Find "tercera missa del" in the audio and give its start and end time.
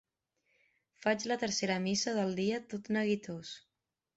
1.45-2.35